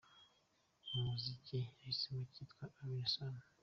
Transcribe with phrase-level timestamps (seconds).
[0.89, 3.43] Mu muziki yahisemo kwitwa Alyn Sano.